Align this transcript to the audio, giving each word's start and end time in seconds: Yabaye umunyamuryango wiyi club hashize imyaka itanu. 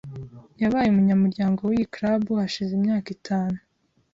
Yabaye 0.61 0.87
umunyamuryango 0.89 1.59
wiyi 1.69 1.85
club 1.95 2.21
hashize 2.41 2.71
imyaka 2.79 3.07
itanu. 3.17 3.57